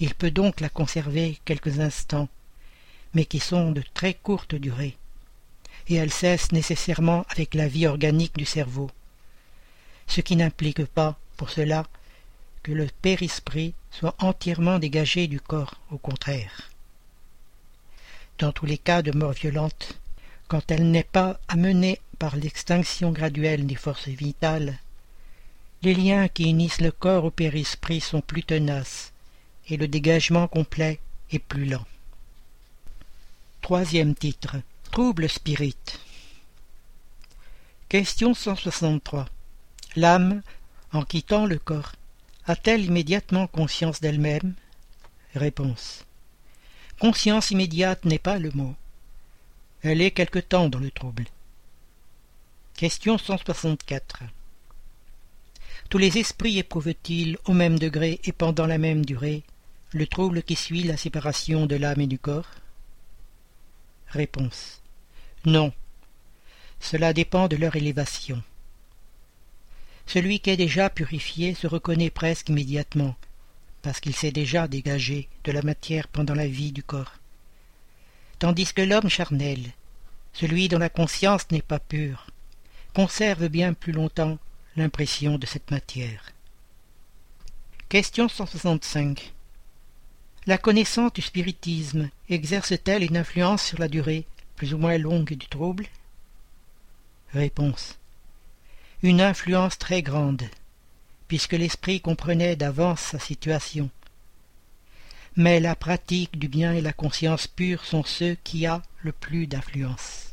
il 0.00 0.14
peut 0.14 0.30
donc 0.30 0.60
la 0.60 0.68
conserver 0.68 1.38
quelques 1.44 1.80
instants, 1.80 2.28
mais 3.14 3.24
qui 3.24 3.40
sont 3.40 3.72
de 3.72 3.82
très 3.94 4.14
courte 4.14 4.54
durée, 4.54 4.96
et 5.88 5.94
elle 5.94 6.12
cesse 6.12 6.52
nécessairement 6.52 7.24
avec 7.30 7.54
la 7.54 7.68
vie 7.68 7.86
organique 7.86 8.36
du 8.36 8.44
cerveau, 8.44 8.90
ce 10.06 10.20
qui 10.20 10.36
n'implique 10.36 10.84
pas, 10.86 11.18
pour 11.36 11.50
cela, 11.50 11.86
que 12.62 12.72
le 12.72 12.88
périsprit 13.02 13.74
soit 13.90 14.14
entièrement 14.18 14.78
dégagé 14.78 15.26
du 15.26 15.40
corps, 15.40 15.74
au 15.90 15.98
contraire. 15.98 16.70
Dans 18.38 18.52
tous 18.52 18.66
les 18.66 18.78
cas 18.78 19.02
de 19.02 19.12
mort 19.12 19.32
violente, 19.32 19.98
quand 20.48 20.70
elle 20.70 20.90
n'est 20.90 21.04
pas 21.04 21.38
amenée 21.46 22.00
par 22.18 22.36
l'extinction 22.36 23.12
graduelle 23.12 23.66
des 23.66 23.74
forces 23.74 24.08
vitales, 24.08 24.78
les 25.82 25.94
liens 25.94 26.26
qui 26.26 26.44
unissent 26.44 26.80
le 26.80 26.90
corps 26.90 27.24
au 27.24 27.30
périsprit 27.30 28.00
sont 28.00 28.20
plus 28.20 28.42
tenaces, 28.42 29.12
et 29.68 29.76
le 29.76 29.86
dégagement 29.86 30.48
complet 30.48 30.98
est 31.30 31.38
plus 31.38 31.66
lent. 31.66 31.84
Troisième 33.60 34.14
titre. 34.14 34.56
Trouble 34.90 35.28
spirit. 35.28 35.76
Question 37.88 38.32
163. 38.34 39.26
L'âme, 39.96 40.42
en 40.92 41.04
quittant 41.04 41.44
le 41.44 41.58
corps, 41.58 41.92
A-t-elle 42.46 42.86
immédiatement 42.86 43.46
conscience 43.46 44.00
d'elle-même? 44.00 44.54
Réponse. 45.34 46.06
Conscience 46.98 47.50
immédiate 47.50 48.06
n'est 48.06 48.18
pas 48.18 48.38
le 48.38 48.50
mot. 48.52 48.74
Elle 49.82 50.02
est 50.02 50.10
quelque 50.10 50.40
temps 50.40 50.68
dans 50.68 50.80
le 50.80 50.90
trouble. 50.90 51.24
Question 52.74 53.16
164. 53.16 54.24
Tous 55.88 55.98
les 55.98 56.18
esprits 56.18 56.58
éprouvent-ils 56.58 57.38
au 57.44 57.52
même 57.52 57.78
degré 57.78 58.20
et 58.24 58.32
pendant 58.32 58.66
la 58.66 58.78
même 58.78 59.04
durée 59.04 59.44
le 59.92 60.06
trouble 60.06 60.42
qui 60.42 60.54
suit 60.54 60.82
la 60.82 60.96
séparation 60.96 61.66
de 61.66 61.76
l'âme 61.76 62.00
et 62.00 62.06
du 62.06 62.18
corps? 62.18 62.50
Réponse. 64.08 64.82
Non. 65.44 65.72
Cela 66.80 67.12
dépend 67.12 67.48
de 67.48 67.56
leur 67.56 67.76
élévation. 67.76 68.42
Celui 70.06 70.40
qui 70.40 70.50
est 70.50 70.56
déjà 70.56 70.90
purifié 70.90 71.54
se 71.54 71.66
reconnaît 71.66 72.10
presque 72.10 72.48
immédiatement, 72.48 73.16
parce 73.82 74.00
qu'il 74.00 74.14
s'est 74.14 74.32
déjà 74.32 74.68
dégagé 74.68 75.28
de 75.44 75.52
la 75.52 75.62
matière 75.62 76.08
pendant 76.08 76.34
la 76.34 76.46
vie 76.46 76.72
du 76.72 76.82
corps. 76.82 77.14
Tandis 78.38 78.72
que 78.72 78.82
l'homme 78.82 79.08
charnel, 79.08 79.60
celui 80.32 80.68
dont 80.68 80.78
la 80.78 80.88
conscience 80.88 81.50
n'est 81.50 81.62
pas 81.62 81.78
pure, 81.78 82.26
conserve 82.94 83.48
bien 83.48 83.74
plus 83.74 83.92
longtemps 83.92 84.38
l'impression 84.76 85.38
de 85.38 85.46
cette 85.46 85.70
matière. 85.70 86.32
Question 87.88 88.28
165. 88.28 89.32
La 90.46 90.58
connaissance 90.58 91.12
du 91.12 91.22
spiritisme 91.22 92.10
exerce-t-elle 92.28 93.02
une 93.02 93.16
influence 93.16 93.62
sur 93.62 93.78
la 93.78 93.88
durée 93.88 94.26
plus 94.56 94.74
ou 94.74 94.78
moins 94.78 94.98
longue 94.98 95.34
du 95.34 95.46
trouble? 95.46 95.86
Réponse 97.32 97.98
une 99.02 99.20
influence 99.20 99.78
très 99.78 100.02
grande, 100.02 100.42
puisque 101.28 101.52
l'esprit 101.52 102.00
comprenait 102.00 102.56
d'avance 102.56 103.00
sa 103.00 103.18
situation. 103.20 103.90
Mais 105.40 105.60
la 105.60 105.76
pratique 105.76 106.36
du 106.36 106.48
bien 106.48 106.72
et 106.72 106.80
la 106.80 106.92
conscience 106.92 107.46
pure 107.46 107.84
sont 107.84 108.02
ceux 108.02 108.36
qui 108.42 108.66
a 108.66 108.82
le 109.04 109.12
plus 109.12 109.46
d'influence. 109.46 110.32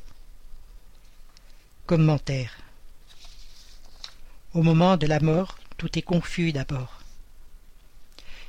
Commentaire 1.85 2.57
Au 4.55 4.63
moment 4.63 4.97
de 4.97 5.05
la 5.05 5.19
mort, 5.19 5.59
tout 5.77 5.99
est 5.99 6.01
confus 6.01 6.53
d'abord. 6.53 7.03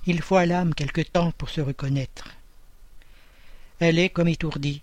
Il 0.06 0.22
faut 0.22 0.36
à 0.36 0.46
l'âme 0.46 0.74
quelque 0.74 1.02
temps 1.02 1.30
pour 1.32 1.50
se 1.50 1.60
reconnaître. 1.60 2.30
Elle 3.78 3.98
est 3.98 4.08
comme 4.08 4.28
étourdie, 4.28 4.80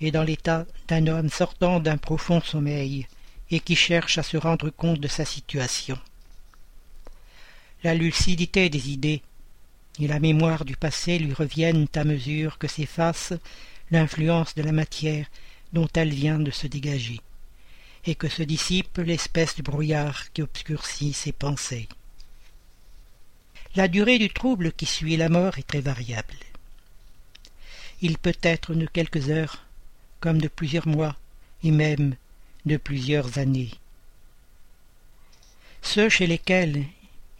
et 0.00 0.10
dans 0.10 0.24
l'état 0.24 0.66
d'un 0.88 1.06
homme 1.06 1.30
sortant 1.30 1.78
d'un 1.78 1.96
profond 1.96 2.40
sommeil, 2.40 3.06
et 3.52 3.60
qui 3.60 3.76
cherche 3.76 4.18
à 4.18 4.24
se 4.24 4.36
rendre 4.36 4.68
compte 4.70 4.98
de 4.98 5.06
sa 5.06 5.24
situation. 5.24 5.96
La 7.84 7.94
lucidité 7.94 8.68
des 8.68 8.90
idées 8.90 9.22
et 10.00 10.08
la 10.08 10.20
mémoire 10.20 10.64
du 10.64 10.76
passé 10.76 11.18
lui 11.18 11.32
reviennent 11.32 11.86
à 11.94 12.04
mesure 12.04 12.58
que 12.58 12.68
s'efface 12.68 13.32
l'influence 13.90 14.54
de 14.54 14.62
la 14.62 14.72
matière 14.72 15.26
dont 15.72 15.88
elle 15.94 16.12
vient 16.12 16.38
de 16.38 16.50
se 16.50 16.66
dégager, 16.66 17.20
et 18.06 18.14
que 18.14 18.28
se 18.28 18.42
dissipe 18.42 18.98
l'espèce 18.98 19.56
de 19.56 19.62
brouillard 19.62 20.32
qui 20.32 20.42
obscurcit 20.42 21.12
ses 21.12 21.32
pensées. 21.32 21.88
La 23.76 23.88
durée 23.88 24.18
du 24.18 24.30
trouble 24.30 24.72
qui 24.72 24.86
suit 24.86 25.16
la 25.16 25.28
mort 25.28 25.58
est 25.58 25.66
très 25.66 25.80
variable. 25.80 26.34
Il 28.00 28.18
peut 28.18 28.36
être 28.42 28.74
de 28.74 28.86
quelques 28.86 29.30
heures, 29.30 29.64
comme 30.20 30.40
de 30.40 30.48
plusieurs 30.48 30.86
mois, 30.86 31.16
et 31.62 31.70
même 31.70 32.14
de 32.66 32.76
plusieurs 32.76 33.38
années. 33.38 33.70
Ceux 35.82 36.08
chez 36.08 36.26
lesquels 36.26 36.84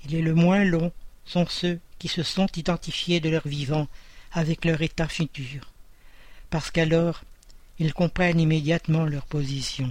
il 0.04 0.14
est 0.14 0.22
le 0.22 0.34
moins 0.34 0.64
long 0.64 0.92
sont 1.24 1.46
ceux 1.46 1.78
qui 2.04 2.08
se 2.08 2.22
sont 2.22 2.48
identifiés 2.54 3.18
de 3.18 3.30
leur 3.30 3.48
vivant 3.48 3.88
avec 4.30 4.66
leur 4.66 4.82
état 4.82 5.08
futur, 5.08 5.72
parce 6.50 6.70
qu'alors 6.70 7.22
ils 7.78 7.94
comprennent 7.94 8.38
immédiatement 8.40 9.06
leur 9.06 9.24
position. 9.24 9.90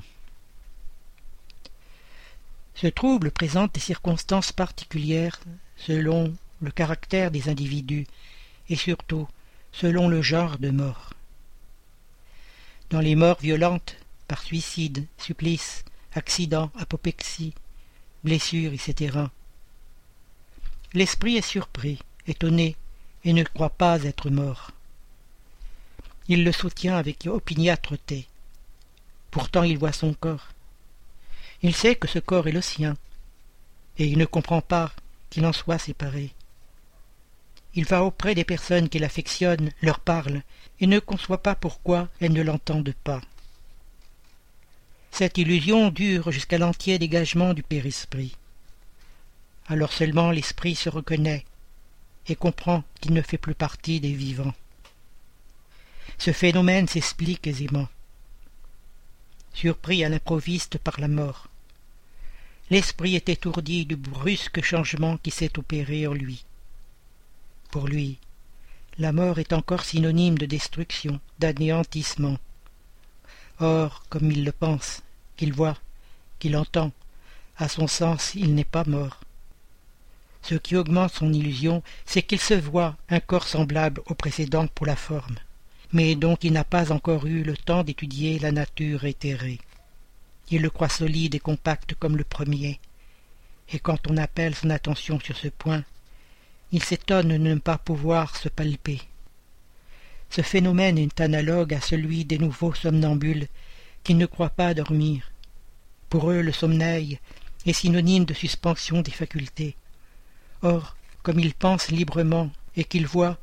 Ce 2.76 2.86
trouble 2.86 3.32
présente 3.32 3.74
des 3.74 3.80
circonstances 3.80 4.52
particulières 4.52 5.40
selon 5.76 6.36
le 6.62 6.70
caractère 6.70 7.32
des 7.32 7.50
individus 7.50 8.06
et 8.70 8.76
surtout 8.76 9.28
selon 9.72 10.08
le 10.08 10.22
genre 10.22 10.60
de 10.60 10.70
mort. 10.70 11.16
Dans 12.92 13.02
les 13.02 13.16
morts 13.16 13.40
violentes, 13.42 13.96
par 14.28 14.44
suicide, 14.44 15.08
supplice, 15.18 15.84
accident, 16.14 16.70
apoplexie, 16.78 17.56
blessure, 18.24 18.72
etc. 18.72 19.18
L'esprit 20.96 21.38
est 21.38 21.42
surpris, 21.42 21.98
étonné, 22.28 22.76
et 23.26 23.34
ne 23.34 23.44
croit 23.44 23.70
pas 23.70 24.04
être 24.04 24.30
mort. 24.30 24.72
Il 26.28 26.44
le 26.44 26.52
soutient 26.52 26.98
avec 26.98 27.26
opiniâtreté. 27.28 28.28
Pourtant 29.32 29.64
il 29.64 29.78
voit 29.78 29.92
son 29.92 30.14
corps. 30.14 30.50
Il 31.62 31.74
sait 31.74 31.96
que 31.96 32.08
ce 32.08 32.20
corps 32.20 32.48
est 32.48 32.54
le 32.54 32.62
sien, 32.62 32.96
et 33.98 34.06
il 34.06 34.18
ne 34.18 34.26
comprend 34.26 34.62
pas 34.62 34.92
qu'il 35.30 35.46
en 35.46 35.54
soit 35.54 35.78
séparé. 35.78 36.34
Il 37.76 37.86
va 37.86 38.04
auprès 38.04 38.36
des 38.36 38.44
personnes 38.44 38.90
qu'il 38.90 39.04
affectionne, 39.04 39.72
leur 39.82 40.00
parle, 40.00 40.44
et 40.80 40.88
ne 40.88 41.00
conçoit 41.00 41.42
pas 41.42 41.56
pourquoi 41.56 42.10
elles 42.20 42.34
ne 42.34 42.44
l'entendent 42.44 42.94
pas. 43.04 43.22
Cette 45.12 45.38
illusion 45.38 45.90
dure 45.90 46.32
jusqu'à 46.32 46.58
l'entier 46.58 47.00
dégagement 47.00 47.54
du 47.54 47.64
périsprit. 47.64 48.36
Alors 49.68 49.94
seulement 49.94 50.32
l'esprit 50.32 50.76
se 50.76 50.90
reconnaît 50.90 51.46
et 52.28 52.36
comprend 52.36 52.84
qu'il 53.00 53.14
ne 53.14 53.22
fait 53.22 53.38
plus 53.38 53.56
partie 53.56 54.00
des 54.00 54.14
vivants. 54.14 54.54
Ce 56.18 56.32
phénomène 56.32 56.88
s'explique 56.88 57.48
aisément. 57.48 57.88
Surpris 59.54 60.04
à 60.04 60.10
l'improviste 60.10 60.78
par 60.78 61.00
la 61.00 61.08
mort, 61.08 61.48
l'esprit 62.70 63.16
est 63.16 63.30
étourdi 63.30 63.86
du 63.86 63.96
brusque 63.96 64.62
changement 64.62 65.18
qui 65.18 65.32
s'est 65.32 65.60
opéré 65.60 66.08
en 66.08 66.14
lui. 66.14 66.46
Pour 67.72 67.88
lui, 67.88 68.18
la 68.98 69.12
mort 69.12 69.40
est 69.40 69.54
encore 69.54 69.84
synonyme 69.84 70.38
de 70.38 70.46
destruction, 70.46 71.20
d'anéantissement, 71.40 72.38
Or, 73.60 74.04
comme 74.10 74.32
il 74.32 74.44
le 74.44 74.52
pense, 74.52 75.04
qu'il 75.38 75.54
voit, 75.54 75.78
qu'il 76.40 76.58
entend, 76.58 76.92
à 77.58 77.70
son 77.70 77.88
sens 77.88 78.34
il 78.36 78.56
n'est 78.56 78.64
pas 78.64 78.84
mort. 78.86 79.23
Ce 80.44 80.56
qui 80.56 80.76
augmente 80.76 81.14
son 81.14 81.32
illusion, 81.32 81.82
c'est 82.06 82.22
qu'il 82.22 82.40
se 82.40 82.54
voit 82.54 82.98
un 83.10 83.22
corps 83.22 83.48
semblable 83.48 84.02
au 84.08 84.14
précédent 84.14 84.68
pour 84.68 84.86
la 84.86 84.98
forme, 84.98 85.38
mais 85.94 86.16
dont 86.16 86.36
il 86.42 86.52
n'a 86.52 86.66
pas 86.66 86.92
encore 86.92 87.26
eu 87.26 87.44
le 87.44 87.56
temps 87.56 87.84
d'étudier 87.84 88.40
la 88.40 88.52
nature 88.52 89.06
éthérée. 89.06 89.60
Il 90.52 90.62
le 90.62 90.70
croit 90.70 90.90
solide 90.90 91.36
et 91.36 91.40
compact 91.40 91.96
comme 91.96 92.18
le 92.18 92.26
premier, 92.26 92.82
et 93.72 93.80
quand 93.80 94.12
on 94.12 94.18
appelle 94.18 94.54
son 94.54 94.70
attention 94.70 95.18
sur 95.20 95.38
ce 95.38 95.48
point, 95.48 95.84
il 96.74 96.84
s'étonne 96.84 97.30
de 97.30 97.38
ne 97.38 97.56
pas 97.56 97.78
pouvoir 97.78 98.36
se 98.36 98.50
palper. 98.50 99.00
Ce 100.30 100.42
phénomène 100.42 100.98
est 100.98 101.22
analogue 101.22 101.74
à 101.74 101.80
celui 101.80 102.26
des 102.26 102.38
nouveaux 102.38 102.74
somnambules 102.74 103.48
qui 104.04 104.16
ne 104.16 104.26
croient 104.26 104.50
pas 104.50 104.74
dormir. 104.74 105.32
Pour 106.10 106.32
eux, 106.32 106.42
le 106.42 106.52
sommeil 106.52 107.20
est 107.66 107.74
synonyme 107.74 108.26
de 108.26 108.34
suspension 108.34 109.02
des 109.02 109.12
facultés. 109.12 109.78
Or, 110.64 110.96
comme 111.22 111.40
ils 111.40 111.54
pensent 111.54 111.90
librement 111.92 112.50
et 112.76 112.86
qu'ils 112.86 113.06
voient, 113.06 113.38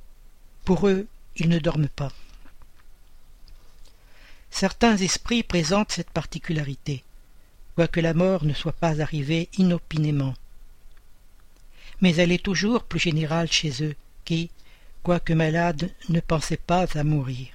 pour 0.64 0.88
eux, 0.88 1.06
ils 1.36 1.48
ne 1.48 1.58
dorment 1.58 1.88
pas. 1.88 2.12
Certains 4.50 4.96
esprits 4.96 5.42
présentent 5.42 5.92
cette 5.92 6.10
particularité, 6.10 7.04
quoique 7.76 8.00
la 8.00 8.14
mort 8.14 8.44
ne 8.44 8.54
soit 8.54 8.72
pas 8.72 9.00
arrivée 9.00 9.48
inopinément. 9.58 10.34
Mais 12.00 12.16
elle 12.16 12.32
est 12.32 12.42
toujours 12.42 12.84
plus 12.84 12.98
générale 12.98 13.52
chez 13.52 13.84
eux, 13.84 13.94
qui, 14.24 14.50
quoique 15.02 15.32
malade, 15.32 15.90
ne 16.08 16.20
pensait 16.20 16.56
pas 16.56 16.86
à 16.98 17.04
mourir. 17.04 17.48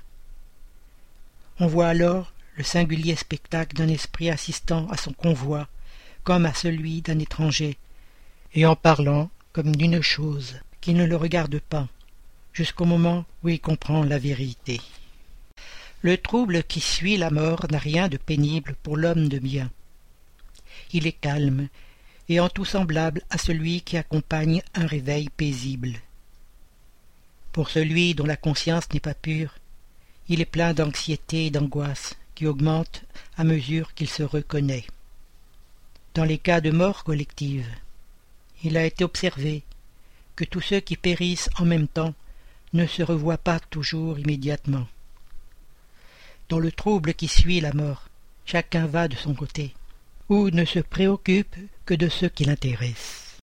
On 1.60 1.68
voit 1.68 1.88
alors 1.88 2.34
le 2.58 2.64
singulier 2.64 3.16
spectacle 3.16 3.76
d'un 3.76 3.88
esprit 3.88 4.30
assistant 4.30 4.88
à 4.90 4.98
son 4.98 5.14
convoi, 5.14 5.68
comme 6.24 6.46
à 6.46 6.54
celui 6.54 7.02
d'un 7.02 7.20
étranger, 7.20 7.78
et 8.54 8.66
en 8.66 8.76
parlant 8.76 9.30
comme 9.56 9.74
d'une 9.74 10.02
chose 10.02 10.56
qui 10.82 10.94
ne 10.94 11.06
le 11.06 11.16
regarde 11.16 11.60
pas, 11.60 11.88
jusqu'au 12.52 12.84
moment 12.84 13.24
où 13.42 13.48
il 13.48 13.62
comprend 13.62 14.04
la 14.04 14.20
vérité. 14.20 14.82
Le 16.02 16.18
trouble 16.18 16.62
qui 16.62 16.82
suit 16.82 17.16
la 17.16 17.30
mort 17.30 17.66
n'a 17.72 17.78
rien 17.78 18.10
de 18.10 18.18
pénible 18.18 18.76
pour 18.84 18.98
l'homme 18.98 19.30
de 19.30 19.40
bien. 19.40 19.72
Il 20.92 21.08
est 21.08 21.14
calme, 21.14 21.70
et 22.28 22.42
en 22.42 22.50
tout 22.50 22.66
semblable 22.66 23.22
à 23.30 23.38
celui 23.38 23.80
qui 23.80 23.96
accompagne 23.96 24.62
un 24.74 24.86
réveil 24.86 25.30
paisible. 25.30 25.94
Pour 27.54 27.70
celui 27.70 28.14
dont 28.14 28.26
la 28.26 28.36
conscience 28.36 28.92
n'est 28.92 29.00
pas 29.00 29.14
pure, 29.14 29.56
il 30.28 30.42
est 30.42 30.52
plein 30.52 30.74
d'anxiété 30.74 31.46
et 31.46 31.50
d'angoisse 31.50 32.18
qui 32.36 32.46
augmentent 32.46 33.06
à 33.38 33.46
mesure 33.46 33.94
qu'il 33.94 34.10
se 34.10 34.24
reconnaît. 34.24 34.86
Dans 36.14 36.26
les 36.26 36.40
cas 36.40 36.60
de 36.60 36.72
mort 36.72 37.06
collective, 37.06 37.66
il 38.64 38.78
a 38.78 38.86
été 38.86 39.04
observé 39.04 39.64
que 40.36 40.44
tous 40.44 40.62
ceux 40.62 40.80
qui 40.80 40.98
périssent 40.98 41.50
en 41.60 41.66
même 41.66 41.88
temps 41.88 42.14
ne 42.74 42.86
se 42.86 43.04
revoient 43.04 43.38
pas 43.38 43.60
toujours 43.60 44.20
immédiatement. 44.20 44.88
Dans 46.50 46.60
le 46.60 46.72
trouble 46.72 47.14
qui 47.14 47.28
suit 47.28 47.62
la 47.62 47.74
mort, 47.74 48.10
chacun 48.46 48.86
va 48.86 49.08
de 49.08 49.16
son 49.16 49.34
côté, 49.34 49.74
ou 50.30 50.50
ne 50.50 50.66
se 50.66 50.80
préoccupe 50.80 51.56
que 51.86 51.94
de 51.94 52.10
ce 52.10 52.26
qui 52.26 52.46
l'intéresse. 52.46 53.25